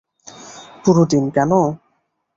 পুরো 0.83 1.03
দিন, 1.05 1.23
কেন? 1.35 1.51